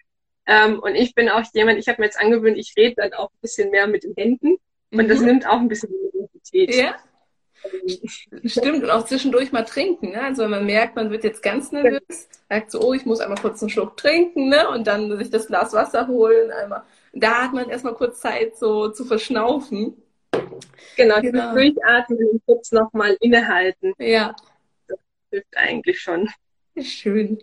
[0.46, 3.30] Ähm, und ich bin auch jemand, ich habe mir jetzt angewöhnt, ich rede dann auch
[3.30, 4.56] ein bisschen mehr mit den Händen.
[4.90, 5.08] Und mhm.
[5.08, 6.74] das nimmt auch ein bisschen die Nervosität.
[6.74, 6.98] Ja.
[8.44, 10.10] Stimmt, und auch zwischendurch mal trinken.
[10.10, 10.22] Ne?
[10.22, 13.40] Also wenn man merkt, man wird jetzt ganz nervös, sagt so, oh, ich muss einmal
[13.40, 14.68] kurz einen Schluck trinken ne?
[14.68, 16.50] und dann sich das Glas Wasser holen.
[16.50, 16.82] Einmal.
[17.12, 20.02] Da hat man erstmal kurz Zeit, so zu verschnaufen.
[20.96, 21.54] Genau, genau.
[21.54, 23.94] durchatmen und kurz nochmal innehalten.
[23.98, 24.34] Ja.
[24.86, 24.98] Das
[25.30, 26.28] hilft eigentlich schon.
[26.80, 27.38] Schön.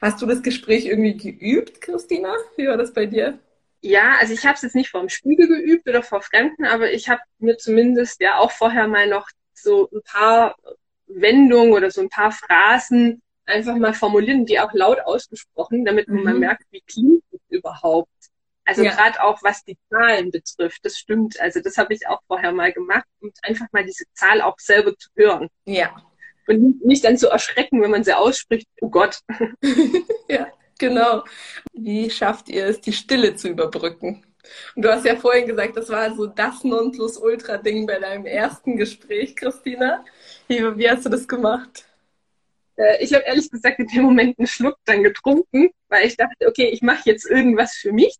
[0.00, 2.34] Hast du das Gespräch irgendwie geübt, Christina?
[2.56, 3.38] Wie war das bei dir?
[3.80, 6.92] Ja, also ich habe es jetzt nicht vor dem Spiegel geübt oder vor Fremden, aber
[6.92, 9.28] ich habe mir zumindest ja auch vorher mal noch
[9.62, 10.56] so ein paar
[11.06, 16.22] Wendungen oder so ein paar Phrasen einfach mal formulieren, die auch laut ausgesprochen, damit mhm.
[16.22, 18.10] man merkt, wie klingt es überhaupt.
[18.64, 18.94] Also ja.
[18.94, 21.40] gerade auch was die Zahlen betrifft, das stimmt.
[21.40, 24.94] Also das habe ich auch vorher mal gemacht, um einfach mal diese Zahl auch selber
[24.96, 25.48] zu hören.
[25.64, 25.96] Ja.
[26.46, 29.20] Und nicht dann zu erschrecken, wenn man sie ausspricht, oh Gott.
[30.28, 31.24] ja, genau.
[31.72, 34.24] Wie schafft ihr es, die Stille zu überbrücken?
[34.74, 39.36] Und du hast ja vorhin gesagt, das war so das Nonplusultra-Ding bei deinem ersten Gespräch,
[39.36, 40.04] Christina.
[40.46, 41.84] Wie, wie hast du das gemacht?
[42.76, 46.48] Äh, ich habe ehrlich gesagt in dem Moment einen Schluck dann getrunken, weil ich dachte,
[46.48, 48.16] okay, ich mache jetzt irgendwas für mich.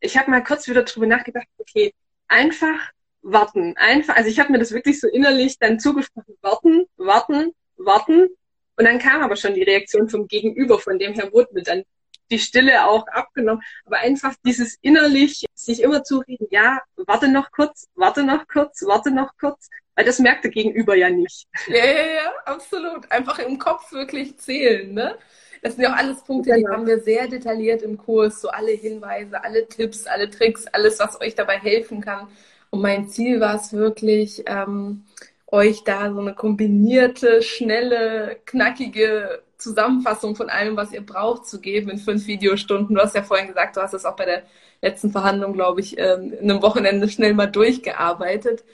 [0.00, 1.94] Ich habe mal kurz wieder drüber nachgedacht, okay,
[2.26, 2.90] einfach
[3.22, 3.76] warten.
[3.76, 8.28] Einfach, also ich habe mir das wirklich so innerlich dann zugesprochen, warten, warten, warten.
[8.76, 11.84] Und dann kam aber schon die Reaktion vom Gegenüber, von dem her wurde mir dann
[12.32, 13.62] die Stille auch abgenommen.
[13.84, 19.10] Aber einfach dieses innerlich sich immer zureden, ja, warte noch kurz, warte noch kurz, warte
[19.10, 19.68] noch kurz.
[19.94, 21.46] Weil das merkt der Gegenüber ja nicht.
[21.68, 23.10] Ja, ja, ja, absolut.
[23.12, 25.16] Einfach im Kopf wirklich zählen, ne?
[25.60, 26.58] Das sind ja auch alles Punkte, genau.
[26.58, 30.98] die haben wir sehr detailliert im Kurs, so alle Hinweise, alle Tipps, alle Tricks, alles,
[30.98, 32.26] was euch dabei helfen kann.
[32.70, 35.04] Und mein Ziel war es wirklich, ähm,
[35.52, 41.90] euch da so eine kombinierte, schnelle, knackige Zusammenfassung von allem, was ihr braucht, zu geben
[41.90, 42.94] in fünf Videostunden.
[42.94, 44.42] Du hast ja vorhin gesagt, du hast es auch bei der
[44.80, 48.64] letzten Verhandlung, glaube ich, ähm, in einem Wochenende schnell mal durchgearbeitet.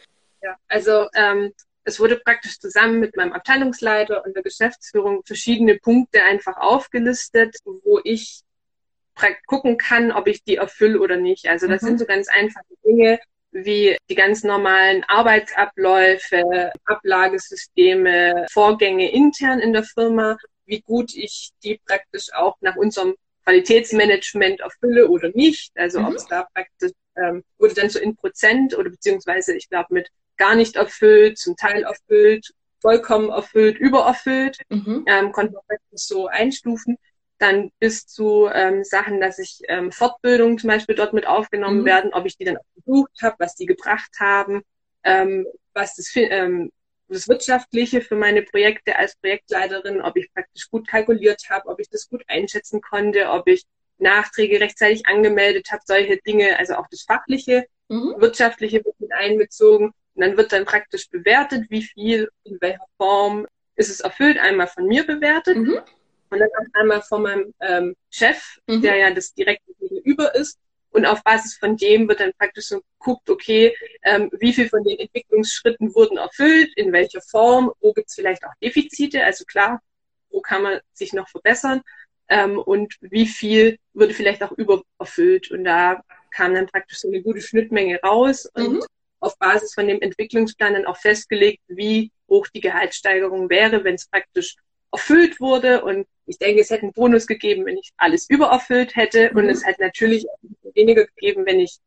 [0.43, 1.53] Ja, also ähm,
[1.85, 8.01] es wurde praktisch zusammen mit meinem Abteilungsleiter und der Geschäftsführung verschiedene Punkte einfach aufgelistet, wo
[8.05, 8.43] ich
[9.47, 11.49] gucken kann, ob ich die erfülle oder nicht.
[11.49, 11.87] Also das mhm.
[11.87, 13.19] sind so ganz einfache Dinge
[13.51, 20.37] wie die ganz normalen Arbeitsabläufe, Ablagesysteme, Vorgänge intern in der Firma
[20.69, 25.73] wie gut ich die praktisch auch nach unserem Qualitätsmanagement erfülle oder nicht.
[25.75, 26.07] Also mhm.
[26.07, 30.11] ob es da praktisch ähm, wurde dann so in Prozent oder beziehungsweise ich glaube mit
[30.37, 35.05] gar nicht erfüllt, zum Teil erfüllt, vollkommen erfüllt, übererfüllt, mhm.
[35.07, 36.97] ähm, konnte man praktisch so einstufen.
[37.39, 41.87] Dann bis zu ähm, Sachen, dass ich ähm, Fortbildungen zum Beispiel dort mit aufgenommen mhm.
[41.87, 44.63] werden, ob ich die dann auch besucht habe, was die gebracht haben,
[45.05, 46.71] ähm, was das ähm,
[47.09, 51.89] das Wirtschaftliche für meine Projekte als Projektleiterin, ob ich praktisch gut kalkuliert habe, ob ich
[51.89, 53.65] das gut einschätzen konnte, ob ich
[53.99, 58.15] Nachträge rechtzeitig angemeldet habe, solche Dinge, also auch das Fachliche, mhm.
[58.19, 59.87] Wirtschaftliche wird mit einbezogen.
[59.87, 64.67] Und dann wird dann praktisch bewertet, wie viel, in welcher Form ist es erfüllt, einmal
[64.67, 65.79] von mir bewertet mhm.
[66.31, 68.83] und dann auch einmal von meinem ähm, Chef, mhm.
[68.83, 70.59] der ja das direkte Gegenüber ist.
[70.99, 74.83] Und auf Basis von dem wird dann praktisch so geguckt, okay, ähm, wie viel von
[74.83, 79.81] den Entwicklungsschritten wurden erfüllt, in welcher Form, wo gibt es vielleicht auch Defizite, also klar,
[80.31, 81.83] wo kann man sich noch verbessern
[82.29, 85.53] ähm, und wie viel wurde vielleicht auch übererfüllt.
[85.53, 88.83] Und da kam dann praktisch so eine gute Schnittmenge raus und mhm.
[89.21, 94.09] auf Basis von dem Entwicklungsplan dann auch festgelegt, wie hoch die Gehaltssteigerung wäre, wenn es
[94.09, 94.57] praktisch
[94.93, 95.83] erfüllt wurde.
[95.85, 99.31] Und ich denke, es hätte einen Bonus gegeben, wenn ich alles übererfüllt hätte.
[99.33, 99.39] Mhm.
[99.39, 100.27] Und es hätte natürlich
[100.75, 101.79] weniger gegeben, wenn ich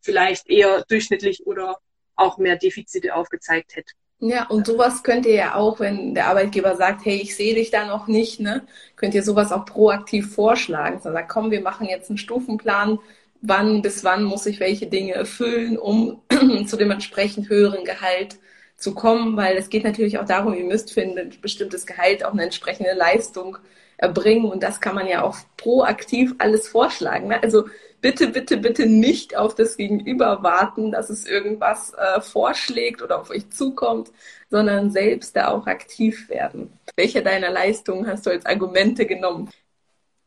[0.00, 1.78] vielleicht eher durchschnittlich oder
[2.16, 3.92] auch mehr Defizite aufgezeigt hätte.
[4.20, 7.70] Ja, und sowas könnt ihr ja auch, wenn der Arbeitgeber sagt, hey, ich sehe dich
[7.70, 8.66] da noch nicht, ne,
[8.96, 10.98] könnt ihr sowas auch proaktiv vorschlagen.
[11.00, 12.98] So sagt, komm, wir machen jetzt einen Stufenplan,
[13.42, 16.22] wann bis wann muss ich welche Dinge erfüllen, um
[16.66, 18.38] zu dem entsprechend höheren Gehalt
[18.78, 22.32] zu kommen, weil es geht natürlich auch darum, ihr müsst für ein bestimmtes Gehalt auch
[22.32, 23.58] eine entsprechende Leistung
[23.96, 27.28] erbringen und das kann man ja auch proaktiv alles vorschlagen.
[27.28, 27.42] Ne?
[27.42, 27.66] Also
[28.00, 33.30] bitte, bitte, bitte nicht auf das Gegenüber warten, dass es irgendwas äh, vorschlägt oder auf
[33.30, 34.12] euch zukommt,
[34.48, 36.72] sondern selbst da auch aktiv werden.
[36.94, 39.50] Welche deiner Leistungen hast du als Argumente genommen?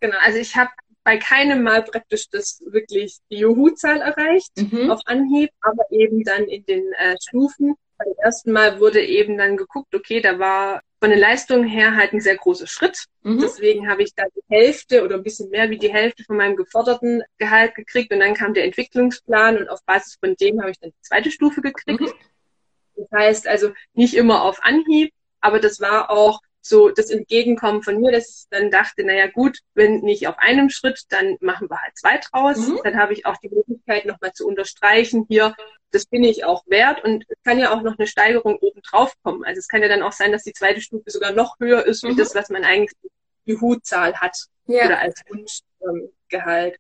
[0.01, 0.71] Genau, also ich habe
[1.03, 4.91] bei keinem Mal praktisch das wirklich die Juhu-Zahl erreicht mhm.
[4.91, 7.75] auf Anhieb, aber eben dann in den äh, Stufen.
[8.03, 12.13] Beim ersten Mal wurde eben dann geguckt, okay, da war von den Leistungen her halt
[12.13, 13.05] ein sehr großer Schritt.
[13.23, 13.39] Mhm.
[13.39, 16.55] Deswegen habe ich da die Hälfte oder ein bisschen mehr wie die Hälfte von meinem
[16.55, 20.79] geforderten Gehalt gekriegt und dann kam der Entwicklungsplan und auf Basis von dem habe ich
[20.79, 22.01] dann die zweite Stufe gekriegt.
[22.01, 22.13] Mhm.
[22.95, 27.99] Das heißt also nicht immer auf Anhieb, aber das war auch so das Entgegenkommen von
[27.99, 31.81] mir, dass ich dann dachte, naja gut, wenn nicht auf einem Schritt, dann machen wir
[31.81, 32.57] halt zwei draus.
[32.57, 32.79] Mhm.
[32.83, 35.55] Dann habe ich auch die Möglichkeit, nochmal zu unterstreichen, hier,
[35.91, 39.13] das bin ich auch wert und es kann ja auch noch eine Steigerung oben drauf
[39.23, 39.43] kommen.
[39.43, 42.03] Also es kann ja dann auch sein, dass die zweite Stufe sogar noch höher ist,
[42.03, 42.09] mhm.
[42.09, 42.95] wie das, was man eigentlich
[43.45, 44.85] die Hutzahl hat ja.
[44.85, 46.77] oder als Wunschgehalt.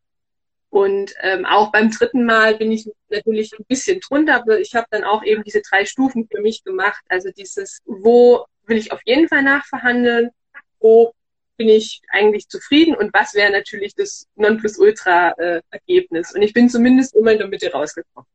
[0.69, 4.87] Und ähm, auch beim dritten Mal bin ich natürlich ein bisschen drunter, aber ich habe
[4.89, 7.03] dann auch eben diese drei Stufen für mich gemacht.
[7.09, 10.31] Also dieses, wo will ich auf jeden Fall nachverhandeln,
[10.79, 11.13] wo
[11.57, 16.31] bin ich eigentlich zufrieden und was wäre natürlich das Nonplusultra-Ergebnis.
[16.31, 18.27] Äh, und ich bin zumindest immer in der Mitte rausgekommen.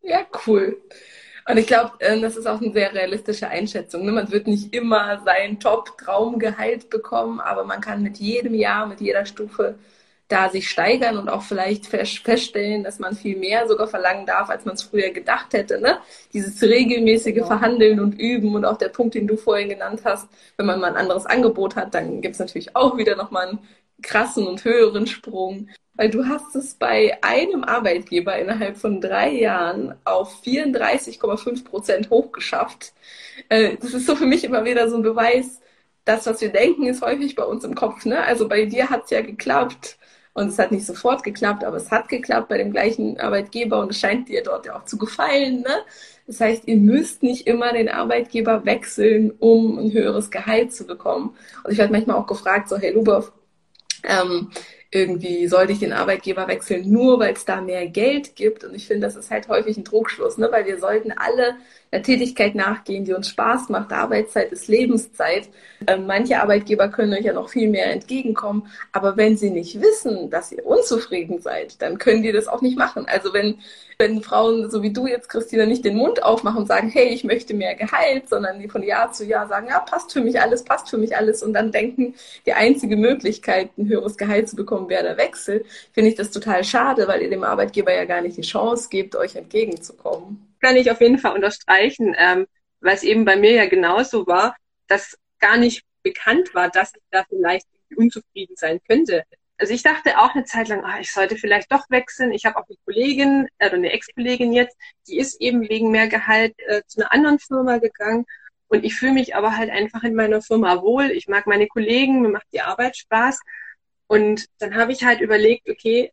[0.00, 0.82] Ja, cool.
[1.46, 4.04] Und ich glaube, äh, das ist auch eine sehr realistische Einschätzung.
[4.04, 4.12] Ne?
[4.12, 9.26] Man wird nicht immer sein Top-Traumgehalt bekommen, aber man kann mit jedem Jahr, mit jeder
[9.26, 9.78] Stufe
[10.34, 14.64] da sich steigern und auch vielleicht feststellen, dass man viel mehr sogar verlangen darf, als
[14.64, 15.80] man es früher gedacht hätte.
[15.80, 15.98] Ne?
[16.32, 17.46] Dieses regelmäßige ja.
[17.46, 20.88] Verhandeln und Üben und auch der Punkt, den du vorhin genannt hast, wenn man mal
[20.88, 23.58] ein anderes Angebot hat, dann gibt es natürlich auch wieder nochmal einen
[24.02, 25.68] krassen und höheren Sprung.
[25.94, 32.92] Weil du hast es bei einem Arbeitgeber innerhalb von drei Jahren auf 34,5 Prozent hochgeschafft.
[33.48, 35.60] Äh, das ist so für mich immer wieder so ein Beweis,
[36.04, 38.04] das, was wir denken, ist häufig bei uns im Kopf.
[38.04, 38.20] Ne?
[38.20, 39.96] Also bei dir hat es ja geklappt
[40.34, 43.90] und es hat nicht sofort geklappt, aber es hat geklappt bei dem gleichen Arbeitgeber und
[43.90, 45.60] es scheint dir dort ja auch zu gefallen.
[45.60, 45.84] Ne?
[46.26, 51.36] Das heißt, ihr müsst nicht immer den Arbeitgeber wechseln, um ein höheres Gehalt zu bekommen.
[51.62, 53.32] Und ich werde manchmal auch gefragt, so, hey Lubov,
[54.02, 54.50] ähm,
[54.94, 58.62] irgendwie sollte ich den Arbeitgeber wechseln, nur weil es da mehr Geld gibt.
[58.62, 60.48] Und ich finde, das ist halt häufig ein Trugschluss, ne?
[60.52, 61.56] weil wir sollten alle
[61.90, 63.92] der Tätigkeit nachgehen, die uns Spaß macht.
[63.92, 65.48] Arbeitszeit ist Lebenszeit.
[65.88, 68.68] Ähm, manche Arbeitgeber können euch ja noch viel mehr entgegenkommen.
[68.92, 72.78] Aber wenn sie nicht wissen, dass ihr unzufrieden seid, dann können die das auch nicht
[72.78, 73.06] machen.
[73.08, 73.58] Also wenn,
[73.98, 77.24] wenn Frauen, so wie du jetzt, Christina, nicht den Mund aufmachen und sagen, hey, ich
[77.24, 80.64] möchte mehr Gehalt, sondern die von Jahr zu Jahr sagen, ja, passt für mich alles,
[80.64, 82.14] passt für mich alles und dann denken,
[82.46, 86.64] die einzige Möglichkeit, ein höheres Gehalt zu bekommen, wäre der Wechsel, finde ich das total
[86.64, 90.90] schade, weil ihr dem Arbeitgeber ja gar nicht die Chance gebt, euch entgegenzukommen kann ich
[90.90, 92.46] auf jeden Fall unterstreichen, ähm,
[92.80, 94.56] weil es eben bei mir ja genauso war,
[94.88, 99.24] dass gar nicht bekannt war, dass ich da vielleicht unzufrieden sein könnte.
[99.56, 102.32] Also ich dachte auch eine Zeit lang, ach, ich sollte vielleicht doch wechseln.
[102.32, 106.54] Ich habe auch eine Kollegin äh, eine Ex-Kollegin jetzt, die ist eben wegen mehr Gehalt
[106.66, 108.26] äh, zu einer anderen Firma gegangen.
[108.68, 111.10] Und ich fühle mich aber halt einfach in meiner Firma wohl.
[111.12, 113.40] Ich mag meine Kollegen, mir macht die Arbeit Spaß.
[114.08, 116.10] Und dann habe ich halt überlegt, okay,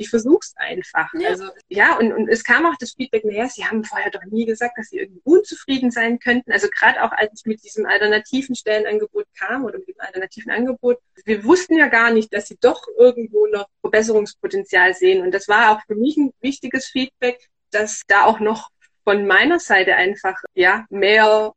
[0.00, 1.12] ich versuch's einfach.
[1.14, 1.28] Ja.
[1.28, 4.46] Also ja, und, und es kam auch das Feedback, naja, sie haben vorher doch nie
[4.46, 6.52] gesagt, dass sie irgendwie unzufrieden sein könnten.
[6.52, 10.98] Also gerade auch als ich mit diesem alternativen Stellenangebot kam oder mit dem alternativen Angebot,
[11.24, 15.22] wir wussten ja gar nicht, dass sie doch irgendwo noch Verbesserungspotenzial sehen.
[15.22, 17.38] Und das war auch für mich ein wichtiges Feedback,
[17.70, 18.70] dass da auch noch
[19.04, 21.52] von meiner Seite einfach ja mehr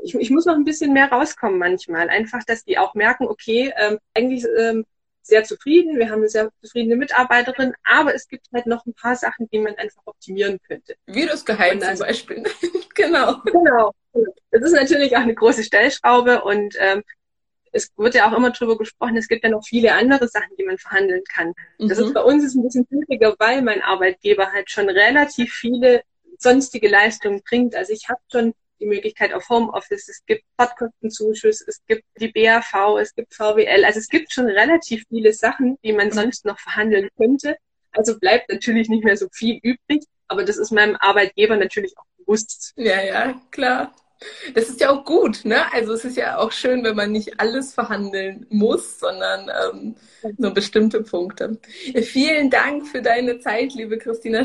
[0.00, 2.08] ich, ich muss noch ein bisschen mehr rauskommen manchmal.
[2.08, 4.84] Einfach, dass die auch merken, okay, ähm, eigentlich ähm,
[5.28, 9.14] sehr zufrieden, wir haben eine sehr zufriedene Mitarbeiterin, aber es gibt halt noch ein paar
[9.14, 10.96] Sachen, die man einfach optimieren könnte.
[11.06, 12.42] Wie das Gehalt zum Beispiel.
[12.94, 13.36] genau.
[13.44, 13.92] Genau.
[14.50, 17.02] Das ist natürlich auch eine große Stellschraube und ähm,
[17.72, 20.64] es wird ja auch immer drüber gesprochen, es gibt ja noch viele andere Sachen, die
[20.64, 21.52] man verhandeln kann.
[21.78, 21.88] Mhm.
[21.88, 22.14] Das ist mhm.
[22.14, 26.02] bei uns ist ein bisschen schwieriger, weil mein Arbeitgeber halt schon relativ viele
[26.38, 27.74] sonstige Leistungen bringt.
[27.74, 32.98] Also ich habe schon die Möglichkeit auf Homeoffice, es gibt Fahrtkostenzuschuss, es gibt die BAV,
[33.00, 33.84] es gibt VWL.
[33.84, 37.56] Also es gibt schon relativ viele Sachen, die man sonst noch verhandeln könnte.
[37.92, 42.04] Also bleibt natürlich nicht mehr so viel übrig, aber das ist meinem Arbeitgeber natürlich auch
[42.18, 42.72] bewusst.
[42.76, 43.94] Ja, ja, klar.
[44.54, 45.72] Das ist ja auch gut, ne?
[45.72, 49.94] Also es ist ja auch schön, wenn man nicht alles verhandeln muss, sondern ähm,
[50.38, 51.58] nur bestimmte Punkte.
[52.02, 54.44] Vielen Dank für deine Zeit, liebe Christina.